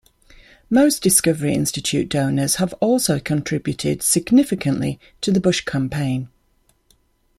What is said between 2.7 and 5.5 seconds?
also contributed significantly to the